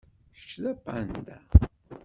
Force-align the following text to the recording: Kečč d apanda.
Kečč 0.35 0.51
d 0.61 0.63
apanda. 0.71 1.37